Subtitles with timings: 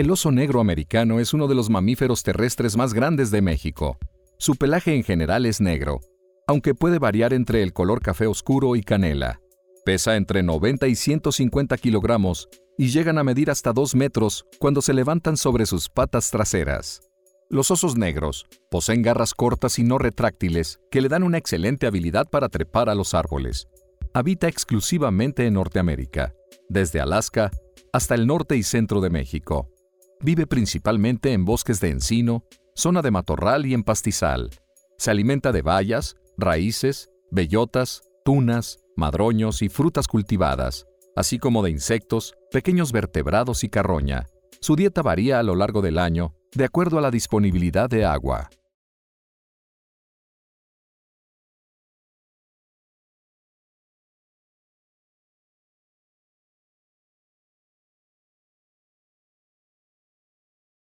[0.00, 3.98] El oso negro americano es uno de los mamíferos terrestres más grandes de México.
[4.38, 6.00] Su pelaje en general es negro,
[6.46, 9.42] aunque puede variar entre el color café oscuro y canela.
[9.84, 14.94] Pesa entre 90 y 150 kilogramos y llegan a medir hasta 2 metros cuando se
[14.94, 17.02] levantan sobre sus patas traseras.
[17.50, 22.26] Los osos negros poseen garras cortas y no retráctiles que le dan una excelente habilidad
[22.30, 23.68] para trepar a los árboles.
[24.14, 26.32] Habita exclusivamente en Norteamérica,
[26.70, 27.50] desde Alaska
[27.92, 29.68] hasta el norte y centro de México.
[30.22, 34.50] Vive principalmente en bosques de encino, zona de matorral y en pastizal.
[34.98, 40.86] Se alimenta de bayas, raíces, bellotas, tunas, madroños y frutas cultivadas
[41.16, 44.26] así como de insectos, pequeños vertebrados y carroña.
[44.60, 48.50] Su dieta varía a lo largo del año, de acuerdo a la disponibilidad de agua.